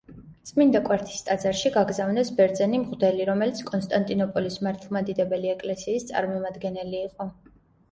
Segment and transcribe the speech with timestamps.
[0.51, 7.33] წმინდა კვართის ტაძარში გაგზავნეს ბერძენი მღვდელი, რომელიც კონსტანტინოპოლის მართლმადიდებელი ეკლესიის წარმომადგენელი იყო.